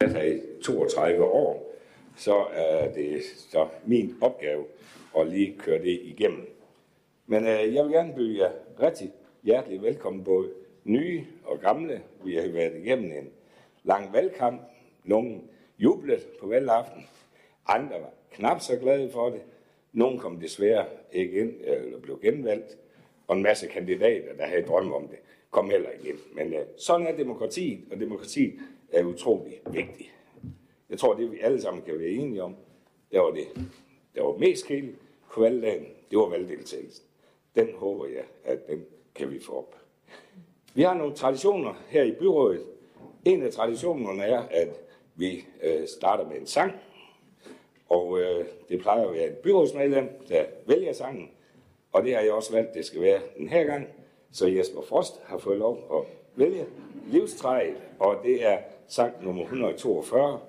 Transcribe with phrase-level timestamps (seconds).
[0.00, 1.74] jeg har her i 32 år,
[2.16, 4.64] så er det så min opgave
[5.18, 6.46] at lige køre det igennem.
[7.26, 8.50] Men øh, jeg vil gerne byde jer
[8.82, 9.12] rigtig
[9.42, 10.50] hjertelig velkommen, både
[10.84, 12.02] nye og gamle.
[12.24, 13.30] Vi har været igennem en
[13.84, 14.62] lang valgkamp.
[15.04, 15.40] Nogle
[15.78, 17.06] jublede på valgaften.
[17.66, 19.40] Andre var knap så glade for det.
[19.92, 22.78] Nogle kom desværre ikke ind, eller blev genvalgt.
[23.26, 25.18] Og en masse kandidater, der havde drømme om det,
[25.50, 26.18] kom heller ikke ind.
[26.34, 28.54] Men øh, sådan er demokratiet, og demokratiet
[28.92, 30.12] er utrolig vigtig.
[30.90, 32.56] Jeg tror, det vi alle sammen kan være enige om,
[33.12, 33.68] der var det,
[34.14, 34.96] der var mest kedeligt
[35.32, 37.04] på valgdagen, det var valgdeltagelsen.
[37.54, 39.76] Den håber jeg, at den kan vi få op.
[40.74, 42.62] Vi har nogle traditioner her i byrådet.
[43.24, 44.80] En af traditionerne er, at
[45.14, 46.72] vi øh, starter med en sang,
[47.88, 51.30] og øh, det plejer at være et byrådsmedlem, der vælger sangen,
[51.92, 53.86] og det har jeg også valgt, det skal være den her gang.
[54.32, 56.66] Så Jesper Frost har fået lov at vælge
[57.06, 58.58] livstræet, og det er
[58.88, 60.40] sang nummer 142,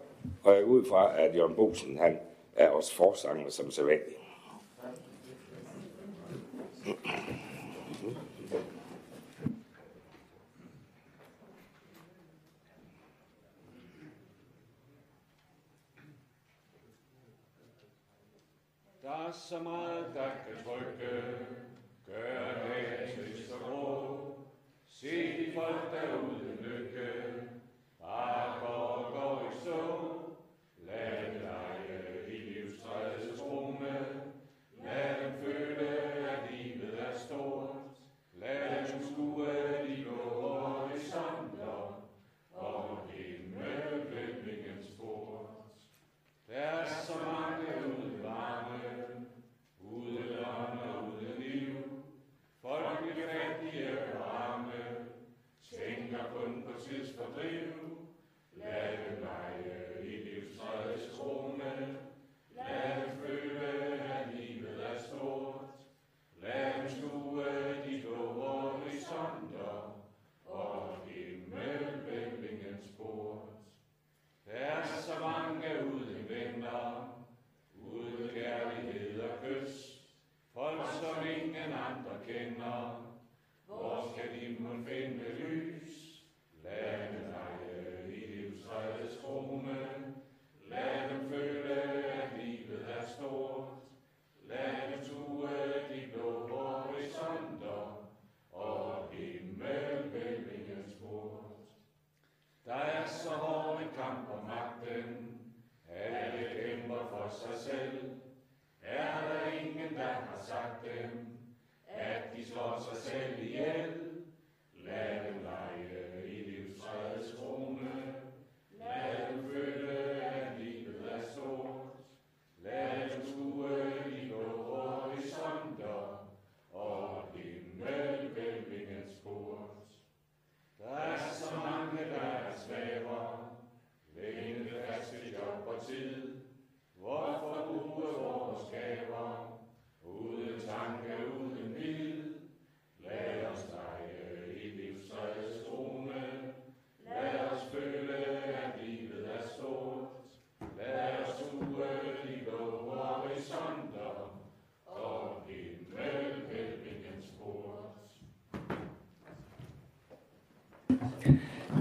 [0.44, 2.20] og jeg er ud fra, at Jørgen Bosen, han
[2.56, 4.16] er også forsanger som sædvanlig.
[19.04, 21.36] Der er så meget, der kan trykke,
[22.08, 24.20] gør det til så grå.
[24.88, 26.49] Se de folk derude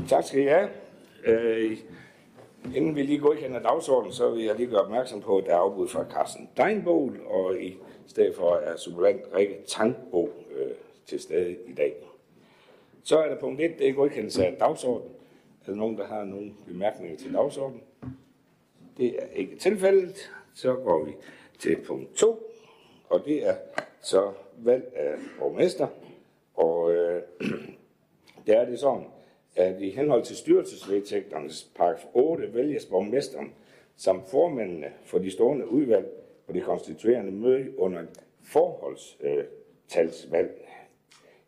[0.08, 0.68] Tak skal I have.
[1.24, 1.78] Øh,
[2.74, 5.58] inden vi lige godkender dagsordenen, så vil jeg lige gøre opmærksom på, at der er
[5.58, 10.70] afbud fra Carsten Deinbol, og i stedet for er supplement Rikke Tankbo øh,
[11.06, 11.94] til stede i dag.
[13.04, 15.12] Så er der punkt 1, det er godkendelse af dagsordenen.
[15.66, 17.82] Er der nogen, der har nogle bemærkninger til dagsordenen?
[18.96, 20.30] Det er ikke tilfældet.
[20.54, 21.12] Så går vi
[21.58, 22.52] til punkt 2,
[23.08, 23.54] og det er
[24.00, 25.86] så valg af borgmester.
[26.54, 27.22] Og øh,
[28.46, 29.04] der er det sådan,
[29.58, 33.54] at i henhold til styrelsesvedtægternes paragraf 8 vælges borgmesteren
[33.96, 36.06] som formændene for de stående udvalg
[36.46, 38.08] på det konstituerende møde under et
[38.42, 40.68] forholdstalsvalg.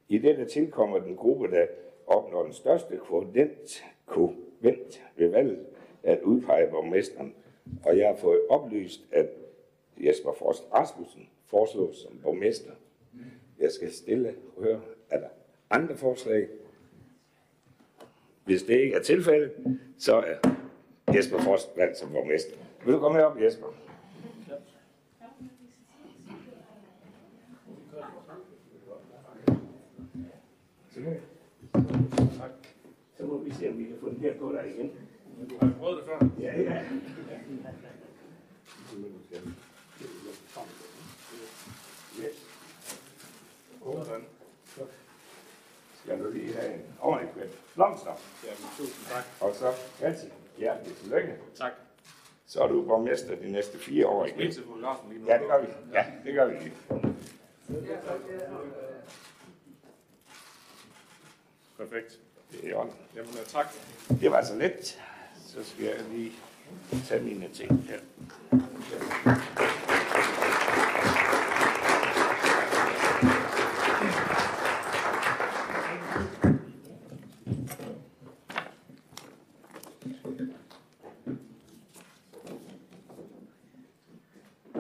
[0.08, 1.66] I dette tilkommer den gruppe, der
[2.06, 5.66] opnår den største kvotient, kvotient ved valget,
[6.02, 7.34] at udpege borgmesteren.
[7.84, 9.26] Og jeg har fået oplyst, at
[9.96, 12.72] Jesper Forst Rasmussen foreslås som borgmester.
[13.58, 14.80] Jeg skal stille og høre,
[15.10, 15.28] er der
[15.70, 16.48] andre forslag?
[18.44, 19.52] Hvis det ikke er tilfældet,
[19.98, 20.36] så er
[21.14, 22.56] Jesper Frost valgt som borgmester.
[22.84, 23.66] Vil du komme herop, Jesper?
[32.38, 32.50] Tak.
[33.18, 34.90] Så må vi se, om vi kan få den her på dig igen.
[35.60, 36.28] Har du prøvet det før?
[36.40, 36.82] Ja, ja.
[42.20, 42.46] Yes.
[43.82, 44.24] Sådan.
[44.66, 44.80] Så
[46.02, 47.48] skal du lige have en ordentlig kvæt
[47.80, 48.14] blomster.
[48.44, 49.24] Jamen, tusind tak.
[49.40, 50.26] Og så ganske
[50.58, 51.34] hjertelig tillykke.
[51.54, 51.72] Tak.
[52.46, 54.54] Så er du borgmester de næste fire år Skal vi igen.
[54.54, 55.28] til fotografen lige nu?
[55.28, 55.66] Ja, det gør vi.
[55.92, 56.72] Ja, det gør vi lige.
[61.78, 62.18] Perfekt.
[62.52, 62.92] Det er orden.
[63.16, 63.66] Jamen, øh, tak.
[64.20, 65.00] Det var så let.
[65.46, 66.32] Så skal jeg lige
[67.08, 67.98] tage mine ting her.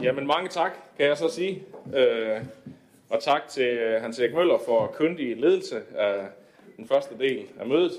[0.02, 1.62] Jamen, mange tak, kan jeg så sige.
[1.94, 2.44] Øh,
[3.08, 6.26] og tak til øh, Hans Erik Møller for kyndig ledelse af
[6.76, 7.92] den første del af mødet.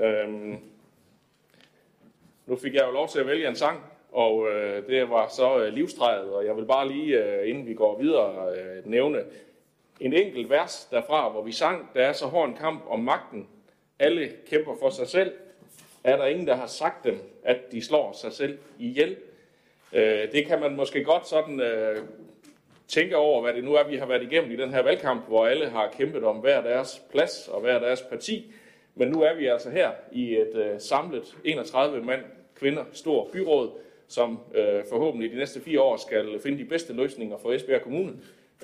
[0.00, 0.28] Øh,
[2.46, 3.80] nu fik jeg jo lov til at vælge en sang,
[4.12, 7.74] og øh, det var så øh, livstræet, og jeg vil bare lige, øh, inden vi
[7.74, 9.24] går videre, øh, nævne
[10.00, 13.48] en enkelt vers derfra, hvor vi sang, der er så hård en kamp om magten.
[13.98, 15.32] Alle kæmper for sig selv.
[16.04, 19.16] Er der ingen, der har sagt dem, at de slår sig selv ihjel?
[19.94, 22.02] Øh, det kan man måske godt sådan øh,
[22.88, 25.46] tænke over, hvad det nu er, vi har været igennem i den her valgkamp, hvor
[25.46, 28.52] alle har kæmpet om hver deres plads og hver deres parti.
[28.94, 32.20] Men nu er vi altså her i et øh, samlet 31 mand,
[32.56, 33.70] kvinder, stor byråd,
[34.08, 38.12] som øh, forhåbentlig de næste fire år skal finde de bedste løsninger for Esbjerg Kommune.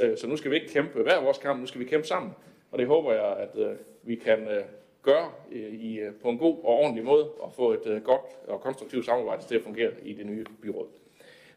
[0.02, 2.32] Øh, så nu skal vi ikke kæmpe hver vores kamp, nu skal vi kæmpe sammen.
[2.70, 4.62] Og det håber jeg, at øh, vi kan øh,
[5.02, 8.20] gøre øh, i, øh, på en god og ordentlig måde og få et øh, godt
[8.48, 10.86] og konstruktivt samarbejde til at fungere i det nye byråd.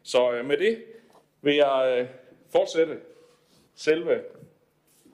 [0.04, 0.82] Så øh, med det
[1.42, 2.08] vil jeg øh,
[2.52, 2.98] fortsætte
[3.74, 4.20] selve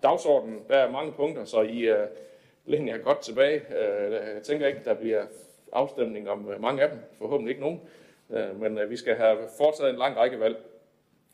[0.03, 0.61] dagsordenen.
[0.69, 2.07] Der er mange punkter, så I øh,
[2.67, 3.63] læn jer godt tilbage.
[3.77, 5.27] Øh, jeg tænker ikke, der bliver
[5.73, 6.99] afstemning om øh, mange af dem.
[7.19, 7.81] Forhåbentlig ikke nogen.
[8.31, 10.57] Øh, men øh, vi skal have foretaget en lang række valg.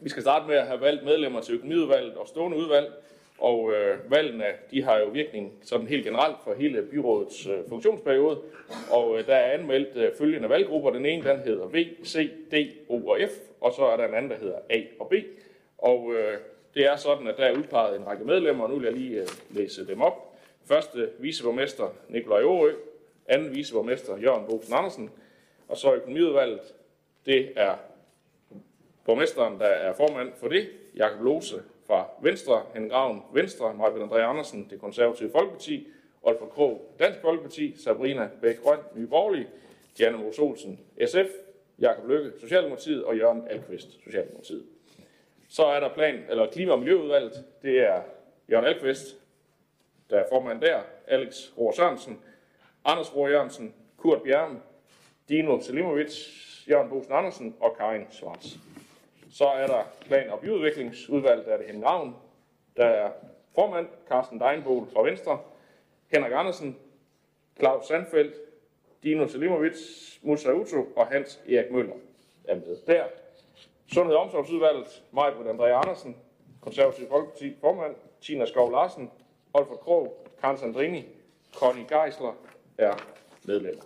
[0.01, 2.93] Vi skal starte med at have valgt medlemmer til økonomiudvalget og stående udvalg.
[3.39, 8.41] Og øh, valgene de har jo virkning sådan helt generelt for hele byrådets øh, funktionsperiode.
[8.91, 10.91] Og øh, der er anmeldt øh, følgende valggrupper.
[10.91, 12.55] Den ene den hedder V, C, D,
[12.89, 13.33] O og F.
[13.61, 15.15] Og så er der en anden, der hedder A og B.
[15.79, 16.39] Og øh,
[16.75, 19.21] det er sådan, at der er udpeget en række medlemmer, og nu vil jeg lige
[19.21, 20.37] øh, læse dem op.
[20.65, 22.73] Første viceborgmester Nikolaj Aarø,
[23.29, 25.11] anden viceborgmester Jørgen Bosen Andersen,
[25.69, 26.75] og så økonomiudvalget,
[27.27, 27.75] det er
[29.05, 34.19] borgmesteren, der er formand for det, Jakob Lose fra Venstre, Henning Graven Venstre, Marvind André
[34.19, 35.87] Andersen, det konservative Folkeparti,
[36.23, 39.49] Olfer Krog, Dansk Folkeparti, Sabrina Bæk Grøn, Nye Borgerlige,
[39.99, 41.31] Diana Mos Olsen, SF,
[41.79, 44.65] Jakob Lykke, Socialdemokratiet og Jørgen Alkvist, Socialdemokratiet.
[45.49, 47.45] Så er der plan, eller klima- og miljøudvalget.
[47.63, 48.03] Det er
[48.51, 49.17] Jørgen Alkvist,
[50.11, 52.21] der er formand der, Alex Rohr Sørensen,
[52.85, 54.61] Anders Rohr Jørgensen, Kurt Bjerm,
[55.29, 56.13] Dino Selimovic,
[56.71, 58.47] Jørgen Bosen Andersen og Karin Schwartz.
[59.37, 62.17] Så er der plan- og byudviklingsudvalget, der er det Henning Ravn,
[62.77, 63.11] der er
[63.55, 65.39] formand, Carsten Deinbol fra Venstre,
[66.13, 66.79] Henrik Andersen,
[67.59, 68.35] Claus Sandfeldt,
[69.03, 69.77] Dino Selimovic,
[70.23, 71.95] Musa Uto og Hans Erik Møller
[72.45, 73.05] er med der.
[73.93, 76.17] Sundhed- og omsorgsudvalget, Majbrit André Andersen,
[76.61, 79.11] Konservativ Folkeparti formand, Tina Skov Larsen,
[79.55, 81.05] Olfert Krog, Karl Sandrini,
[81.55, 82.33] Conny Geisler
[82.79, 82.95] er
[83.45, 83.83] medlemmer.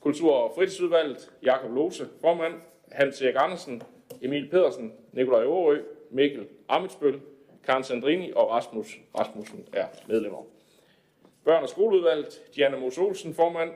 [0.00, 2.54] Kultur- og fritidsudvalget, Jakob Lose, formand,
[2.92, 3.82] Hans Erik Andersen,
[4.20, 7.20] Emil Pedersen, Nikolaj Aarø, Mikkel Amitsbøl,
[7.64, 10.42] Karen Sandrini og Rasmus Rasmussen er medlemmer.
[11.44, 13.70] Børn- og skoleudvalget, Diana Mos Olsen, formand,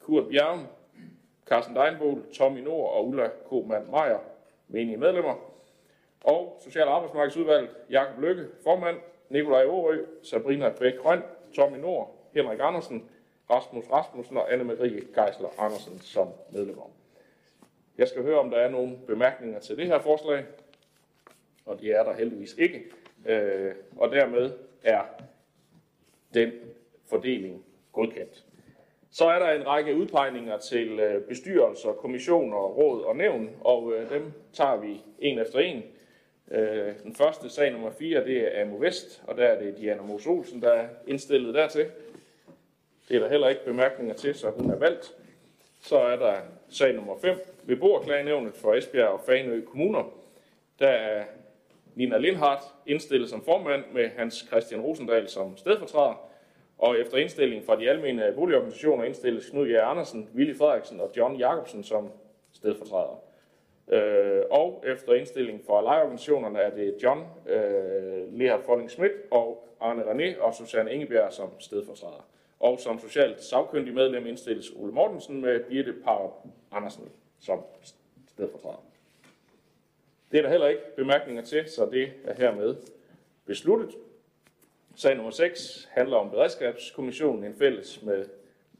[0.00, 0.58] Kurt Bjerg,
[1.46, 4.18] Carsten Deinbol, Tommy Nord og Ulla Koman Meier,
[4.68, 5.34] menige medlemmer.
[6.24, 8.96] Og Social- og Arbejdsmarkedsudvalget, Jakob Lykke, formand,
[9.30, 11.22] Nikolaj Aarø, Sabrina Bæk Grøn,
[11.56, 13.08] Tommy Nord, Henrik Andersen,
[13.50, 16.90] Rasmus Rasmussen og Anne-Marie Geisler Andersen som medlemmer.
[17.98, 20.44] Jeg skal høre, om der er nogle bemærkninger til det her forslag,
[21.66, 22.84] og det er der heldigvis ikke.
[23.26, 24.50] Øh, og dermed
[24.82, 25.02] er
[26.34, 26.52] den
[27.06, 28.44] fordeling godkendt.
[29.10, 34.10] Så er der en række udpegninger til øh, bestyrelser, kommissioner, råd og nævn, og øh,
[34.10, 35.82] dem tager vi en efter en.
[36.50, 40.02] Øh, Den første sag nummer 4, det er Amo Vest, og der er det Diana
[40.02, 41.86] Mos Olsen, der er indstillet dertil.
[43.08, 45.14] Det er der heller ikke bemærkninger til, så hun er valgt.
[45.86, 46.34] Så er der
[46.68, 50.04] sag nummer 5, beboerklagenævnet for Esbjerg og Faneø Kommuner.
[50.78, 51.24] Der er
[51.94, 56.30] Nina Lindhardt indstillet som formand med Hans Christian Rosendal som stedfortræder.
[56.78, 59.72] Og efter indstilling fra de almene boligorganisationer indstilles Knud J.
[59.72, 62.10] Andersen, Willy Frederiksen og John Jacobsen som
[62.52, 63.22] stedfortræder.
[63.88, 70.02] Øh, og efter indstilling fra lejeorganisationerne er det John øh, Lehard Folling Schmidt og Arne
[70.02, 72.26] René og Susanne Ingebjerg som stedfortræder.
[72.60, 76.32] Og som socialt sagkyndig medlem indstilles Ole Mortensen med Birte Parup
[76.70, 77.08] Andersen
[77.38, 77.60] som
[78.28, 78.82] stedfortræder.
[80.30, 82.76] Det er der heller ikke bemærkninger til, så det er hermed
[83.44, 83.94] besluttet.
[84.94, 88.28] Sag nummer 6 handler om beredskabskommissionen, en fælles med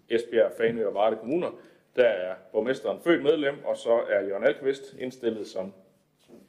[0.09, 1.50] Esbjerg, Fanø og Varde kommuner.
[1.97, 5.73] Der er borgmesteren født medlem, og så er Jørgen Alkvist indstillet som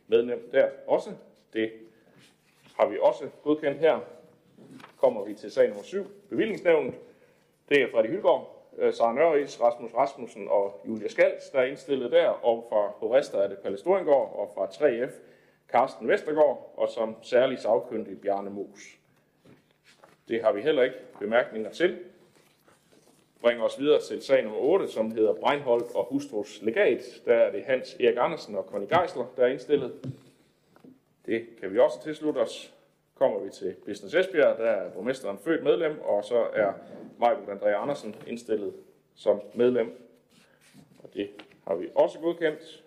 [0.07, 1.09] medlem der også.
[1.53, 1.71] Det
[2.75, 3.99] har vi også godkendt her.
[4.97, 6.93] Kommer vi til sag nummer 7, bevillingsnævnet.
[7.69, 12.11] Det er Fredrik Hylgaard, øh, Sara Nørris, Rasmus Rasmussen og Julia Skals, der er indstillet
[12.11, 15.11] der, og fra Horester er det Palle Storingård, og fra 3F
[15.71, 18.97] Carsten Vestergaard, og som særlig sagkyndig Bjarne Mos.
[20.27, 21.99] Det har vi heller ikke bemærkninger til.
[23.41, 27.21] Bringer os videre til sag nummer 8, som hedder Breinholt og Hustrus Legat.
[27.25, 30.13] Der er det Hans Erik Andersen og Conny Geisler, der er indstillet.
[31.25, 32.73] Det kan vi også tilslutte os.
[33.17, 36.73] Kommer vi til Business Esbjerg, der er borgmesteren født medlem, og så er
[37.19, 38.73] Majbert André Andersen indstillet
[39.15, 40.11] som medlem.
[41.03, 41.29] Og det
[41.67, 42.83] har vi også godkendt.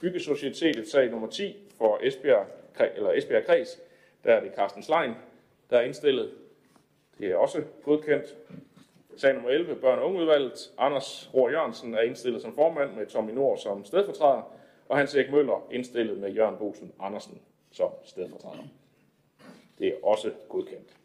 [0.00, 2.46] Byggesocietetet sag nummer 10 for Esbjerg,
[2.96, 3.80] eller Esbjerg Kreds,
[4.24, 5.12] der er det Carsten Slein,
[5.70, 6.30] der er indstillet.
[7.18, 8.36] Det er også godkendt.
[9.16, 10.72] Sag nummer 11, børn- og ungeudvalget.
[10.78, 14.42] Anders Rohr Jørgensen er indstillet som formand med Tommy Nord som stedfortræder,
[14.88, 17.40] og Hans Erik Møller indstillet med Jørgen Bosen Andersen
[17.70, 18.62] som stedfortræder.
[19.78, 20.96] Det er også godkendt.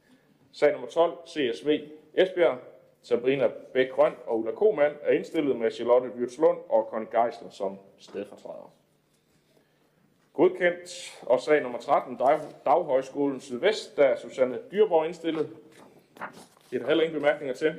[0.52, 1.80] Sag nummer 12, CSV
[2.14, 2.58] Esbjerg.
[3.04, 7.78] Sabrina Bæk Grøn og Ulla Komand er indstillet med Charlotte Wirtslund og Conny Geisler som
[7.98, 8.74] stedfortræder.
[10.34, 11.20] Godkendt.
[11.22, 15.50] Og sag nummer 13, Dag, Daghøjskolen Sydvest, der er Susanne Dyrborg indstillet.
[16.70, 17.76] Det er der heller ingen bemærkninger til.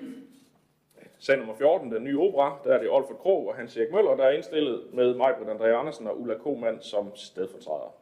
[1.19, 4.17] Sag nummer 14, den nye opera, der er det Olfert Krog og Hans Erik Møller,
[4.17, 7.95] der er indstillet med Majbrit André Andersen og Ulla Komand som stedfortræder.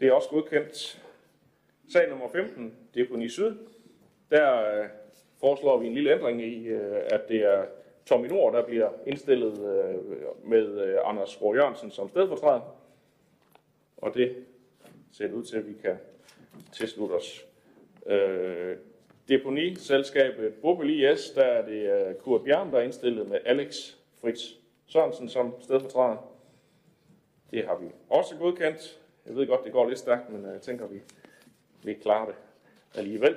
[0.00, 1.02] Det er også godkendt.
[1.92, 3.56] Sag nummer 15, Deponi Syd,
[4.30, 4.88] der øh,
[5.40, 7.64] foreslår vi en lille ændring i, øh, at det er
[8.06, 9.94] Tommy Nord, der bliver indstillet øh,
[10.48, 12.76] med øh, Anders Rå Jørgensen som stedfortræder.
[13.96, 14.36] Og det
[15.12, 15.96] ser ud til, at vi kan
[16.72, 17.46] tilslutte os.
[18.06, 18.76] Øh,
[19.28, 24.40] Deponi-selskabet Bobel IS, der er det øh, Kurt Bjørn, der er indstillet med Alex Fritz
[24.86, 26.16] Sørensen som stedfortræder.
[27.50, 29.00] Det har vi også godkendt.
[29.26, 31.00] Jeg ved godt, det går lidt stærkt, men jeg tænker, vi,
[31.84, 32.34] vi klarer det
[32.94, 33.36] alligevel.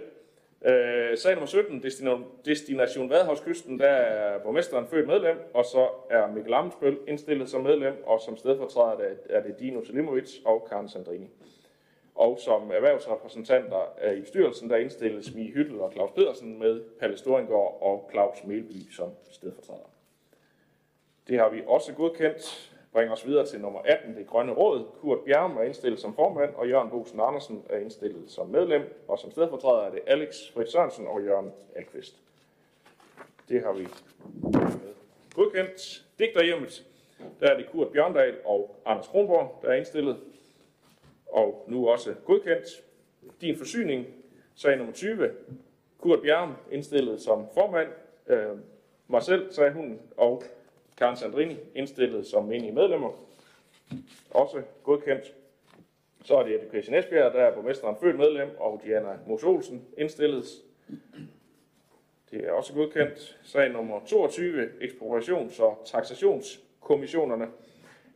[0.66, 1.84] Øh, sag nummer 17,
[2.46, 8.04] Destination Vadehavskysten, der er borgmesteren født medlem, og så er Mikkel Amensbøl indstillet som medlem,
[8.06, 11.30] og som stedfortræder er det Dino Selimovic og Karen Sandrini.
[12.16, 17.78] Og som erhvervsrepræsentanter i bestyrelsen, der indstilles Mie Hyttel og Claus Pedersen med Palle Storingård
[17.82, 19.90] og Claus Melby som stedfortræder.
[21.28, 24.86] Det har vi også godkendt bringer os videre til nummer 18, det grønne råd.
[25.02, 29.20] Kurt Bjerg er indstillet som formand, og Jørgen Bosen Andersen er indstillet som medlem, og
[29.20, 32.22] som stedfortræder er det Alex Fritz Sørensen og Jørgen Alkvist.
[33.50, 33.88] Det har vi
[35.36, 36.06] godkendt.
[36.20, 36.86] Digterhjemmet,
[37.40, 40.18] der er det Kurt Bjørndal og Anders Kronborg, der er indstillet,
[41.32, 42.68] og nu også godkendt.
[43.42, 44.06] Din forsyning,
[44.56, 45.32] sag nummer 20,
[46.02, 47.90] Kurt Bjerg indstillet som formand,
[48.28, 48.58] øh,
[49.08, 50.44] mig selv, sagde hun, og
[50.98, 53.12] Karen Sandrini indstillet som menige medlemmer.
[54.32, 55.34] Også godkendt.
[56.24, 60.46] Så er det Education Esbjerg, der er borgmesteren født medlem, og Diana Mos Olsen indstillet.
[62.32, 63.40] Det er også godkendt.
[63.44, 67.48] Sag nummer 22, ekspropriations- og taxationskommissionerne.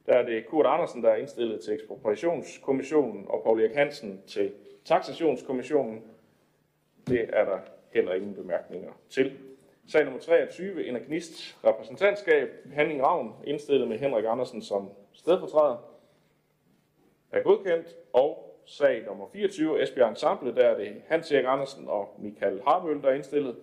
[0.05, 4.51] Der er det Kurt Andersen, der er indstillet til ekspropriationskommissionen, og Paul Erik Hansen til
[4.85, 6.03] taxationskommissionen.
[7.07, 7.59] Det er der
[7.93, 9.37] heller ingen bemærkninger til.
[9.91, 15.77] Sag nummer 23, Energist repræsentantskab, Henning Ravn, indstillet med Henrik Andersen som stedfortræder,
[17.31, 17.87] er godkendt.
[18.13, 23.01] Og sag nummer 24, Esbjerg Ensemble, der er det Hans Erik Andersen og Michael Harbøl,
[23.01, 23.55] der er indstillet.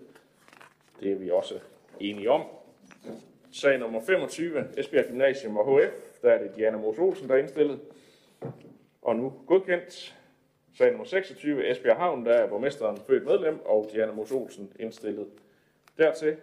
[1.00, 1.54] Det er vi også
[2.00, 2.42] enige om.
[3.52, 7.38] Sag nummer 25, Esbjerg Gymnasium og HF, der er det Diana Mos Olsen, der er
[7.38, 7.80] indstillet.
[9.02, 10.16] Og nu godkendt.
[10.78, 15.26] Sag nummer 26, Esbjerg Havn, der er borgmesteren født medlem, og Diana Mos Olsen indstillet
[15.98, 16.36] dertil.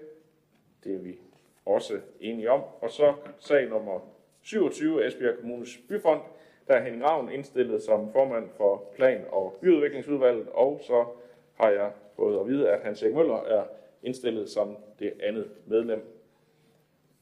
[0.84, 1.20] Det er vi
[1.66, 2.62] også enige om.
[2.82, 4.00] Og så sag nummer
[4.42, 6.22] 27, Esbjerg Kommunes Byfond,
[6.68, 11.06] der er Henning Ravn indstillet som formand for Plan- og Byudviklingsudvalget, og så
[11.54, 13.64] har jeg fået at vide, at Hans Erik Møller er
[14.04, 16.02] indstillet som det andet medlem.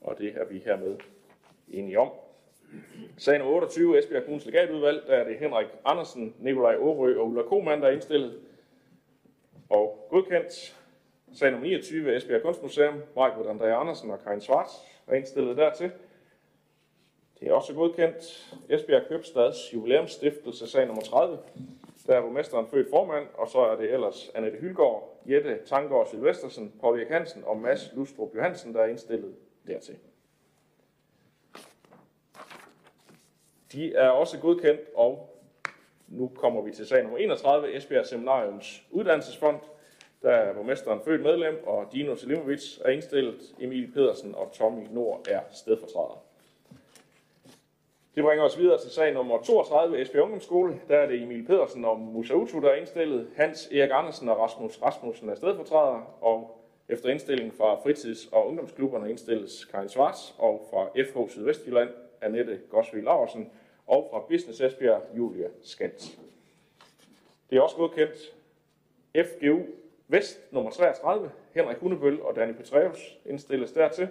[0.01, 0.97] Og det er vi hermed
[1.67, 2.09] enige om.
[3.17, 7.41] Sag nummer 28, Esbjerg Kommunes Legatudvalg, der er det Henrik Andersen, Nikolaj Årø og Ulla
[7.41, 8.39] Koman, der er indstillet
[9.69, 10.82] og godkendt.
[11.35, 14.71] Sag nummer 29, Esbjerg Kunstmuseum, Majbrit André Andersen og Karin Schwartz
[15.07, 15.91] er indstillet dertil.
[17.39, 18.53] Det er også godkendt.
[18.69, 21.37] Esbjerg Købstads jubilæumsstiftelse, sag nummer 30.
[22.07, 26.73] Der er borgmesteren født formand, og så er det ellers Annette Hylgaard, Jette Tangård Silvestersen,
[26.81, 29.35] Paul Erik Hansen og Mads Lustrup Johansen, der er indstillet
[29.67, 29.95] dertil.
[33.71, 35.39] De er også godkendt, og
[36.07, 39.59] nu kommer vi til sag nummer 31, Esbjerg Seminariums Uddannelsesfond.
[40.23, 43.55] Der er borgmesteren født medlem, og Dino Selimovic er indstillet.
[43.59, 46.23] Emil Pedersen og Tommy Nord er stedfortræder.
[48.15, 50.81] Det bringer os videre til sag nummer 32, Esbjerg Ungdomsskole.
[50.87, 53.27] Der er det Emil Pedersen og Musa Utu, der er indstillet.
[53.35, 59.09] Hans Erik Andersen og Rasmus Rasmussen er stedfortræder, og efter indstilling fra fritids- og ungdomsklubberne
[59.09, 61.89] indstilles Karin Svarts, og fra FH Sydvestjylland
[62.21, 63.51] Annette Gosvig Larsen,
[63.87, 66.19] og fra Business Esbjerg Julia Skans.
[67.49, 68.33] Det er også godkendt
[69.15, 69.61] FGU
[70.13, 74.09] Vest nummer 33, Henrik Hundebøl og Danny Petreus indstilles dertil.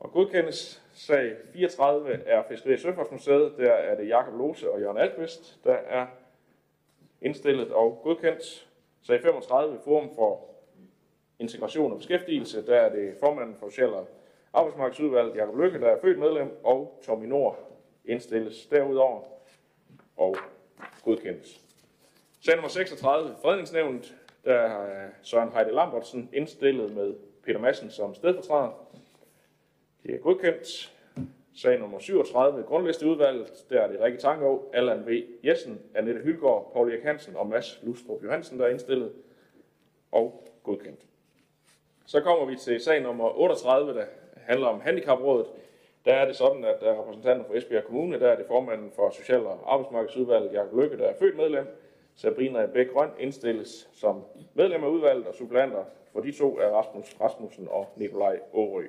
[0.00, 3.54] Og godkendes sag 34 er Fiskeri- og Søfartsmuseet.
[3.58, 6.06] Der er det Jakob Lose og Jørgen Alkvist, der er
[7.22, 8.68] indstillet og godkendt.
[9.02, 10.46] Sag 35 Forum for
[11.38, 12.66] Integration og Beskæftigelse.
[12.66, 14.06] Der er det formanden for Social- og
[14.52, 17.58] Arbejdsmarkedsudvalget, Jakob Lykke, der er født medlem, og Tommy Nord
[18.04, 19.22] indstilles derudover
[20.16, 20.36] og
[21.04, 21.60] godkendes.
[22.44, 28.88] Sag nummer 36, Fredningsnævnet, der er Søren Heide Lambertsen indstillet med Peter Madsen som stedfortræder.
[30.02, 30.96] Det er godkendt.
[31.54, 35.22] Sag nummer 37, grundlisteudvalget, der er det Rikke Tangov, Allan V.
[35.44, 39.12] Jessen, Annette Hylgaard, Paul Erik Hansen og Mads Lustrup Johansen, der er indstillet
[40.12, 41.00] og godkendt.
[42.06, 44.04] Så kommer vi til sag nummer 38, der
[44.36, 45.46] handler om handicaprådet.
[46.04, 48.90] Der er det sådan, at der er repræsentanter for Esbjerg Kommune, der er det formanden
[48.96, 51.66] for Social- og Arbejdsmarkedsudvalget, Jakob Lykke, der er født medlem.
[52.20, 57.16] Sabrina Bæk Grøn indstilles som medlem af udvalget, og supplanter for de to er Rasmus
[57.20, 58.86] Rasmussen og Nikolaj Årø.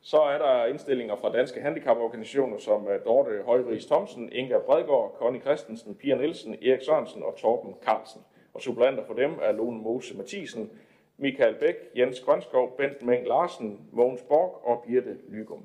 [0.00, 5.40] Så er der indstillinger fra danske handicaporganisationer som øh, Dorte Højris Thomsen, Inga Bredgaard, Connie
[5.40, 8.20] Christensen, Pia Nielsen, Erik Sørensen og Torben Carlsen.
[8.54, 10.70] Og supplanter for dem er Lone Mose Mathisen,
[11.16, 15.64] Michael Bæk, Jens Grønskov, Bent Meng Larsen, Mogens Borg og Birte Lygum.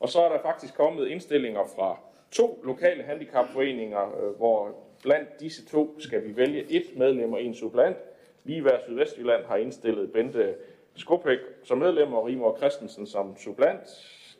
[0.00, 1.98] Og så er der faktisk kommet indstillinger fra
[2.30, 7.54] to lokale handicapforeninger, øh, hvor blandt disse to skal vi vælge et medlem og en
[7.54, 7.96] supplant.
[8.44, 10.54] Ligeværd Sydvestjylland har indstillet Bente
[10.94, 13.82] Skopæk som medlem og Rimor Christensen som supplant.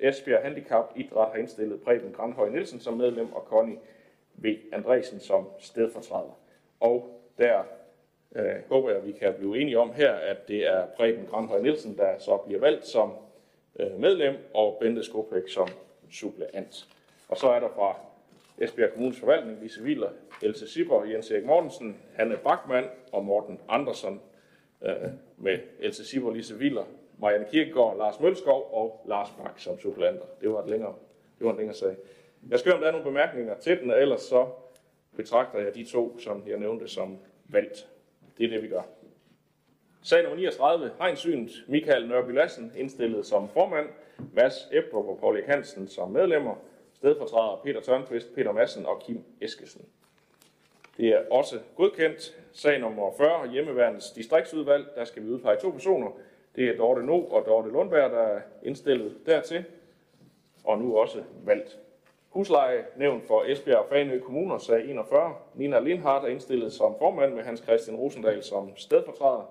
[0.01, 3.77] Esbjerg Handicap Idræt har indstillet Preben Grandhøj Nielsen som medlem og Conny
[4.35, 4.47] V.
[4.73, 6.39] Andresen som stedfortræder.
[6.81, 7.63] Og der
[8.37, 11.61] øh, håber jeg, at vi kan blive enige om her, at det er Preben Grandhøj
[11.61, 13.13] Nielsen, der så bliver valgt som
[13.81, 15.69] øh, medlem, og Bente Skopæk som
[16.13, 16.89] suppleant.
[17.29, 17.97] Og så er der fra
[18.59, 20.11] Esbjerg Kommunes forvaltning, Lise Wieler,
[20.43, 24.21] Else Sipper, Jens Erik Mortensen, Hanne Bachmann og Morten Andersen
[24.83, 26.85] øh, med Else Sipper, Lise Wieler,
[27.19, 30.27] Marianne Kirkegaard, Lars Mølskov og Lars Bak som suppleanter.
[30.41, 30.95] Det var, et længere,
[31.39, 31.97] det var en længere sag.
[32.51, 34.47] Jeg skal om der er nogle bemærkninger til den, og ellers så
[35.17, 37.89] betragter jeg de to, som jeg nævnte, som valgt.
[38.39, 38.83] Det er det, vi gør.
[40.03, 43.89] Sag nummer 39, Hegnsynet, Michael Nørby Lassen, indstillet som formand,
[44.33, 46.55] Mads Ebdrup og Paul Hansen som medlemmer,
[46.97, 49.85] stedfortræder Peter Tørnqvist, Peter Madsen og Kim Eskesen.
[50.97, 52.37] Det er også godkendt.
[52.53, 56.11] Sag nummer 40, hjemmeværendets distriktsudvalg, der skal vi udpege to personer.
[56.57, 59.65] Det er Dorte No og Dorte Lundberg, der er indstillet dertil,
[60.65, 61.79] og nu også valgt.
[62.29, 65.35] Husleje nævnt for Esbjerg og Fanø Kommuner, sag 41.
[65.55, 69.51] Nina Lindhardt er indstillet som formand med Hans Christian Rosendal som stedfortræder.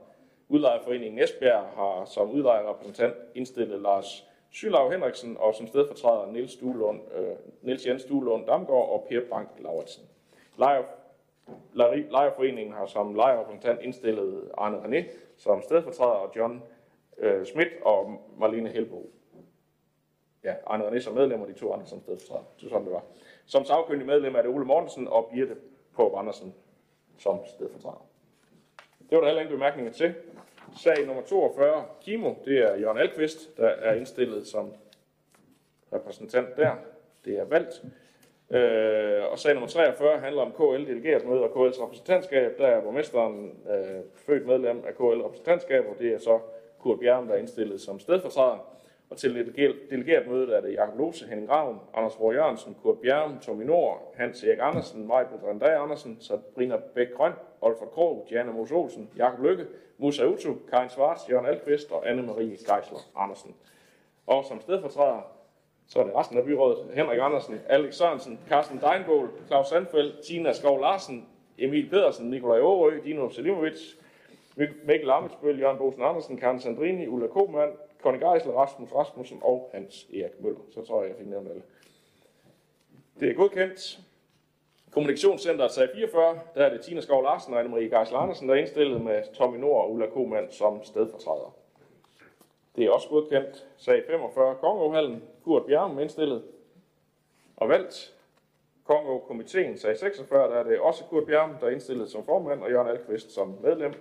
[0.49, 7.35] Udlejerforeningen Esbjerg har som udlejerrepræsentant indstillet Lars Sylav Henriksen og som stedfortræder Niels, Duelund, øh,
[7.61, 10.03] Niels Jens Duelund Damgaard og Per Bank Lauritsen.
[12.11, 15.05] Lejerforeningen har som lejerrepræsentant indstillet Arne René
[15.37, 16.63] som stedfortræder og John
[17.17, 19.09] øh, Schmidt og Marlene Helbo.
[20.43, 22.43] Ja, Arne René som medlem og de to andre som stedfortræder.
[22.59, 23.03] Det er sådan, det var.
[23.45, 25.55] Som sagkyndig medlem er det Ole Mortensen og Birte
[25.95, 26.53] på Andersen
[27.17, 28.05] som stedfortræder.
[29.09, 30.13] Det var der heller ingen bemærkninger til.
[30.78, 34.73] Sag nummer 42, Kimo, det er Jørgen Alkvist, der er indstillet som
[35.93, 36.75] repræsentant der.
[37.25, 37.84] Det er valgt.
[38.51, 42.58] Øh, og sag nummer 43 handler om KL delegeret møde og KL's repræsentantskab.
[42.58, 46.39] Der er borgmesteren øh, født medlem af KL repræsentantskab, og det er så
[46.80, 48.75] Kurt Bjerg, der er indstillet som stedfortræder.
[49.10, 49.54] Og til
[49.89, 54.13] delegeret møde er det Jakob Lose, Henning Graven, Anders Rohr Jørgensen, Kurt Bjerg, Tommy Nord,
[54.15, 59.45] Hans Erik Andersen, Majbrit André Andersen, Sabrina Bæk Grøn, Olfert Krog, Diana Mos Olsen, Jakob
[59.45, 59.65] Lykke,
[59.97, 63.55] Musa Utu, Karin Svarts, Jørgen Alkvist og Anne-Marie Geisler Andersen.
[64.27, 65.21] Og som stedfortræder,
[65.88, 70.53] så er det resten af byrådet, Henrik Andersen, Alex Sørensen, Carsten Deinbål, Claus Sandfeldt, Tina
[70.53, 71.27] Skov Larsen,
[71.58, 73.95] Emil Pedersen, Nikolaj Aarø, Dino Selimovic,
[74.84, 80.08] Mikkel Amitsbøl, Jørgen Bosen Andersen, Karen Sandrini, Ulla Kohmann, Conny Geisler, Rasmus Rasmussen og Hans
[80.13, 80.60] Erik Møller.
[80.71, 81.62] Så tror jeg, jeg fik nævnt alle.
[83.19, 83.99] Det er godkendt.
[84.95, 88.60] Kommunikationscenteret sag 44, der er det Tina Skov Larsen og Anne-Marie Geisler Andersen, der er
[88.60, 91.55] indstillet med Tommy Nord og Ulla Koopmann som stedfortræder.
[92.75, 93.67] Det er også godkendt.
[93.77, 96.43] Sag 45, Kongeåhallen, Kurt Bjerm indstillet
[97.58, 98.13] og valgt.
[98.84, 102.71] Kongo-komiteen, sag 46, der er det også Kurt Bjerm, der er indstillet som formand, og
[102.71, 103.93] Jørgen Alkvist som medlem.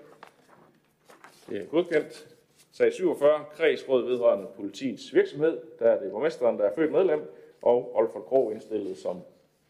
[1.48, 2.28] Det er godkendt.
[2.72, 7.96] Sag 47, kredsråd vedrørende politiets virksomhed, der er det borgmesteren, der er født medlem, og
[7.96, 9.20] Olfert Krog indstillet som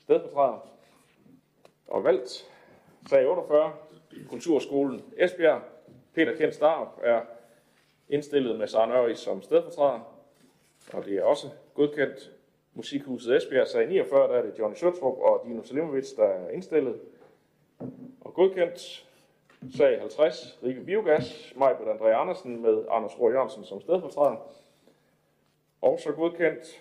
[0.00, 0.73] stedfortræder
[1.94, 2.50] og valgt.
[3.08, 3.72] Sag 48,
[4.28, 5.60] Kulturskolen Esbjerg,
[6.14, 7.20] Peter Kent Starup er
[8.08, 10.00] indstillet med Søren Ørvig som stedfortræder,
[10.92, 12.30] og det er også godkendt.
[12.74, 17.00] Musikhuset Esbjerg, sag 49, der er det Johnny Sjøtrup og Dino Salimovic, der er indstillet
[18.20, 19.06] og godkendt.
[19.76, 24.36] Sag 50, Ribe Biogas, Majbert André Andersen med Anders Rohr Jørgensen som stedfortræder.
[25.82, 26.80] Også godkendt.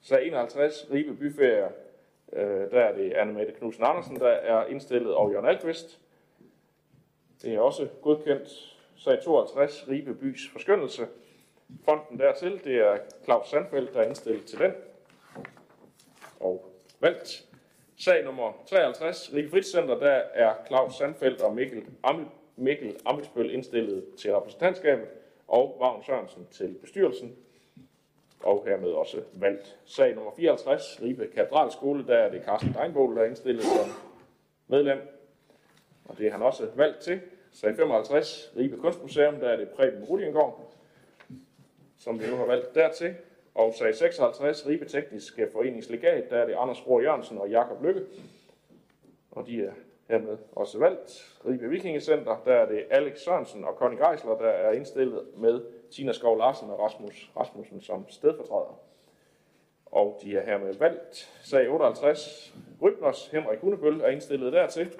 [0.00, 1.68] Sag 51, Ribe Byferie,
[2.32, 6.00] øh, der er det Anne-Mette Knudsen Andersen, der er indstillet, og Jørgen Alkvist.
[7.42, 8.48] Det er også godkendt.
[8.96, 11.06] Sag 52, Ribe Bys Forskyndelse.
[11.84, 14.72] Fonden dertil, det er Claus Sandfeldt, der er indstillet til den.
[16.40, 17.44] Og valgt.
[17.96, 24.04] Sag nummer 53, Ribe Fritidscenter, der er Claus Sandfeldt og Mikkel, Am Mikkel Amitsbøl indstillet
[24.18, 25.08] til repræsentantskabet,
[25.48, 27.36] og Vagn Sørensen til bestyrelsen,
[28.42, 29.78] og hermed også valgt.
[29.84, 33.90] Sag nummer 54, Ribe Katedralskole, der er det Carsten Deinbold, der er indstillet som
[34.68, 34.98] medlem,
[36.04, 37.20] og det er han også valgt til.
[37.52, 40.72] Sag 55, Ribe Kunstmuseum, der er det Preben Rulliengård,
[41.98, 43.14] som vi nu har valgt dertil.
[43.54, 48.00] Og sag 56, Ribe Tekniske Foreningslegat, der er det Anders Rohr Jørgensen og Jakob Lykke.
[49.30, 49.72] Og de er
[50.08, 51.38] hermed også valgt.
[51.46, 55.60] Ribe Vikingecenter, der er det Alex Sørensen og Conny Geisler, der er indstillet med
[55.92, 58.78] Tina Skov Larsen og Rasmus Rasmussen som stedfortræder.
[59.86, 61.40] Og de er hermed valgt.
[61.42, 64.92] Sag 58, Rybners Henrik Hundebøl er indstillet dertil.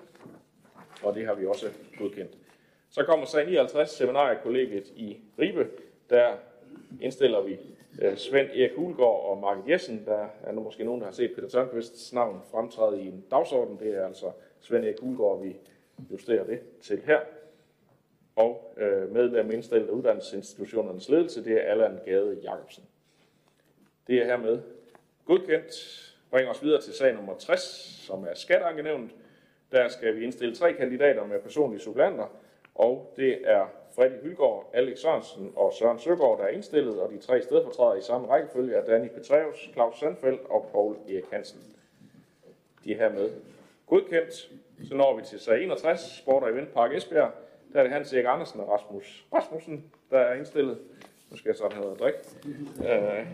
[1.03, 1.67] Og det har vi også
[1.99, 2.39] godkendt.
[2.91, 5.69] Så kommer sag 59, seminariekollegiet i Ribe.
[6.11, 6.37] Der
[7.01, 7.59] indstiller vi
[8.03, 10.05] øh, Svend Erik Hulgaard og Mark Jessen.
[10.07, 13.79] Der er nu måske nogen, der har set Peter Tørnqvists navn fremtræde i en dagsorden.
[13.79, 15.57] Det er altså Svend Erik Hulgaard, vi
[16.11, 17.21] justerer det til her.
[18.37, 22.85] Og øh, medlem indstillet af uddannelsesinstitutionernes ledelse, det er Allan Gade Jacobsen.
[24.07, 24.63] Det er hermed
[25.25, 25.99] godkendt.
[26.31, 27.61] Bringer os videre til sag nummer 60,
[28.07, 29.11] som er skatteankenævnet.
[29.73, 32.27] Der skal vi indstille tre kandidater med personlige supplanter,
[32.75, 37.19] og det er Fredrik Hylgaard, Alex Sørensen og Søren Søgaard, der er indstillet, og de
[37.19, 41.61] tre stedfortrædere i samme rækkefølge er Danny Petreus, Claus Sandfeldt og Paul Erik Hansen.
[42.85, 43.31] De er hermed
[43.87, 44.51] godkendt.
[44.89, 47.33] Så når vi til sag 61, Sport og Event Park Esbjerg.
[47.73, 50.79] Der er det Hans Erik Andersen og Rasmus Rasmussen, der er indstillet.
[51.31, 52.15] Nu skal jeg sådan have noget drik.
[52.89, 53.27] Øh,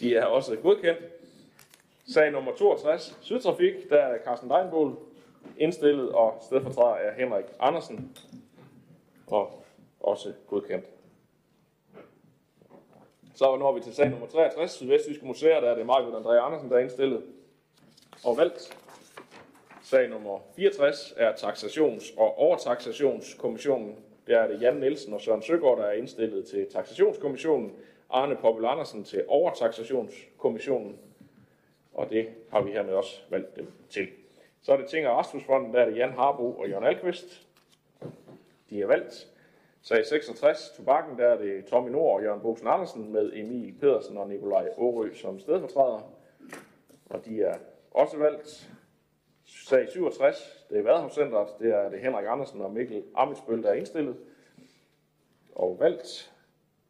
[0.00, 1.00] de er også godkendt.
[2.12, 4.96] Sag nummer 62, Sydtrafik, der er Carsten Deinbold
[5.58, 8.16] indstillet, og stedfortræder er Henrik Andersen,
[9.26, 9.64] og
[10.00, 10.84] også godkendt.
[13.34, 16.70] Så når vi til sag nummer 63, Sydvestjyske Museer, der er det Margaret André Andersen,
[16.70, 17.22] der er indstillet
[18.24, 18.79] og valgt.
[19.90, 23.96] Sag nummer 64 er Taxations- og Overtaxationskommissionen.
[24.26, 27.72] Der er det Jan Nielsen og Søren Søgaard, der er indstillet til Taxationskommissionen.
[28.10, 30.98] Arne Poppel Andersen til Overtaxationskommissionen.
[31.94, 34.08] Og det har vi hermed også valgt dem til.
[34.62, 37.46] Så er det Ting og Rasmusfonden, der er det Jan Harbo og Jørgen Alkvist.
[38.70, 39.28] De er valgt.
[39.82, 44.16] Sag 66, Tobakken, der er det Tommy Nord og Jørgen Bosen Andersen med Emil Pedersen
[44.16, 46.12] og Nikolaj Årø som stedfortræder.
[47.10, 47.54] Og de er
[47.90, 48.70] også valgt.
[49.70, 53.74] Sag 67, det er Vadehavscenteret, det er det Henrik Andersen og Mikkel Amitsbøl, der er
[53.74, 54.16] indstillet
[55.54, 56.32] og valgt.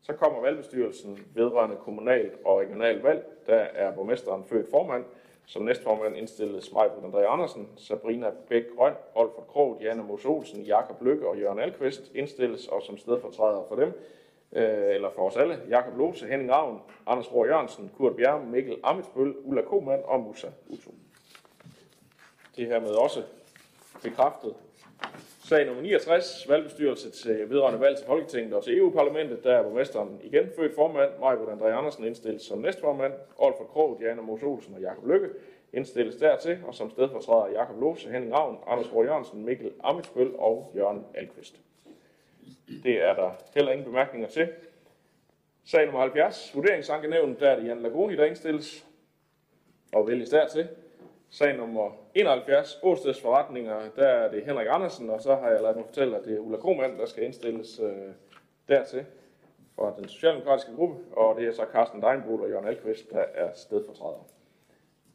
[0.02, 3.24] Så kommer valgbestyrelsen vedrørende kommunalt og regionalt valg.
[3.46, 5.04] Der er borgmesteren født formand,
[5.46, 11.02] som næstformand indstilles Majbrit André Andersen, Sabrina Bæk Grøn, Olfert Krog, Janne Mos Olsen, Jakob
[11.02, 13.88] Lykke og Jørgen Alkvist indstilles, og som stedfortræder for dem,
[14.52, 18.76] øh, eller for os alle, Jakob Lose, Henning Ravn, Anders Rohr Jørgensen, Kurt Bjerg, Mikkel
[18.82, 20.94] Amitsbøl, Ulla Koman og Musa Utum.
[22.60, 23.22] Det her hermed også
[24.02, 24.54] bekræftet.
[25.44, 30.20] Sag nummer 69, valgbestyrelse til vedrørende valg til Folketinget og til EU-parlamentet, der er borgmesteren
[30.22, 34.80] igen født formand, Majbert André Andersen indstilles som næstformand, Olfer Krog, Diana Mos Olsen og
[34.80, 35.28] Jakob Lykke
[35.72, 40.72] indstilles dertil, og som stedfortræder Jakob Lose, Henning Ravn, Anders Rohr Jørgensen, Mikkel Amitsbøl og
[40.76, 41.60] Jørgen Alkvist.
[42.82, 44.48] Det er der heller ingen bemærkninger til.
[45.64, 48.86] Sag nummer 70, vurderingsankenævn, der er det Jan Lagoni, der indstilles
[49.92, 50.68] og vælges dertil.
[51.32, 55.76] Sag nummer 71, Åsteds forretninger, der er det Henrik Andersen, og så har jeg lavet
[55.76, 58.12] mig fortælle, at det er Ulla Kromand, der skal indstilles øh,
[58.68, 59.04] dertil
[59.76, 63.50] fra den socialdemokratiske gruppe, og det er så Carsten Deinbol og Jørgen Alkvist, der er
[63.54, 64.26] stedfortræder.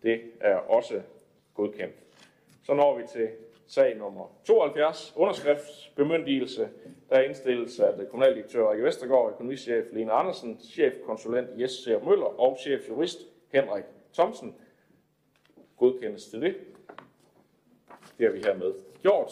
[0.03, 1.01] Det er også
[1.53, 1.95] godkendt.
[2.63, 3.29] Så når vi til
[3.67, 6.69] sag nummer 72, underskriftsbemyndigelse.
[7.09, 12.39] Der er indstillet af det kommunaldirektør Rikke Vestergaard, økonomichef Lene Andersen, chefkonsulent Jes Seer Møller
[12.39, 13.19] og chefjurist
[13.53, 14.55] Henrik Thomsen.
[15.77, 16.55] Godkendes til det.
[18.17, 19.31] Det har vi hermed gjort.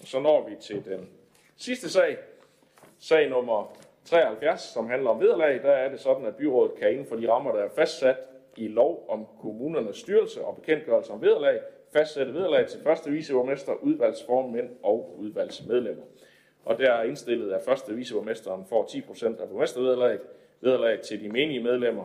[0.00, 1.08] Og så når vi til den
[1.56, 2.18] sidste sag,
[2.98, 5.62] sag nummer 73, som handler om vederlag.
[5.62, 8.16] Der er det sådan, at byrådet kan inden for de rammer, der er fastsat
[8.56, 11.60] i lov om kommunernes styrelse og bekendtgørelse om vederlag,
[11.92, 16.04] fastsætte vederlag til første viceborgmester, udvalgsformænd og udvalgsmedlemmer.
[16.64, 20.20] Og der er indstillet, at første viceborgmesteren får 10% af borgmestervederlaget.
[20.60, 22.04] Vederlag til de menige medlemmer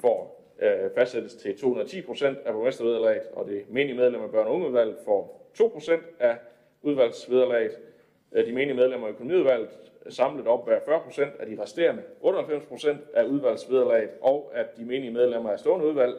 [0.00, 4.96] får øh, fastsættes til 210% af borgmestervederlaget, og det menige medlem af børne- og ungeudvalget
[5.04, 6.36] får 2% af
[6.82, 7.72] udvalgsvederlaget.
[8.32, 9.68] Øh, de menige medlemmer af økonomiudvalget
[10.08, 15.58] samlet opbærer 40% af de resterende 98% af udvalgsvederlaget, og at de menige medlemmer af
[15.58, 16.14] stående udvalg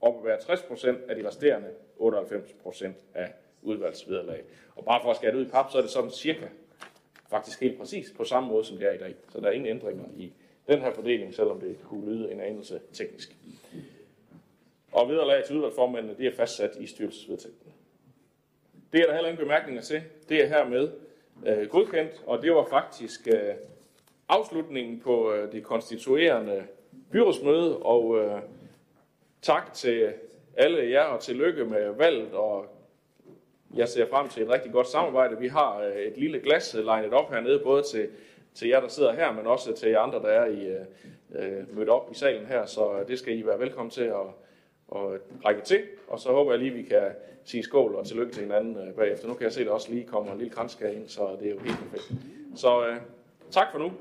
[0.00, 1.68] opbærer 60% af de resterende
[2.00, 4.44] 98% af udvalgsvederlaget.
[4.76, 6.46] Og bare for at skære det ud i pap, så er det sådan cirka,
[7.30, 9.14] faktisk helt præcis, på samme måde som det er i dag.
[9.28, 10.32] Så der er ingen ændringer i
[10.68, 13.36] den her fordeling, selvom det kunne lyde en anelse teknisk.
[14.92, 17.72] Og vederlag til udvalgsformændene, det er fastsat i styrelsesvedtægten.
[18.92, 20.02] Det er der heller ingen bemærkninger til.
[20.28, 20.90] Det er hermed
[21.46, 23.54] øh, godkendt, og det var faktisk øh,
[24.28, 26.64] afslutningen på øh, det konstituerende
[27.12, 28.40] byrådsmøde, og øh,
[29.42, 30.12] tak til
[30.56, 32.66] alle jer, og tillykke med valget, og
[33.74, 35.38] jeg ser frem til et rigtig godt samarbejde.
[35.38, 38.08] Vi har øh, et lille glas øh, legnet op hernede, både til,
[38.54, 40.80] til jer, der sidder her, men også til jer andre, der er i, øh,
[41.34, 44.26] øh mødt op i salen her, så øh, det skal I være velkommen til at,
[44.90, 47.02] og række til, og så håber jeg lige, vi kan
[47.44, 49.28] sige skål og tillykke til hinanden øh, bagefter.
[49.28, 51.46] Nu kan jeg se, at der også lige kommer en lille kranskage ind, så det
[51.48, 52.12] er jo helt perfekt.
[52.54, 52.96] Så øh,
[53.50, 53.92] tak for nu.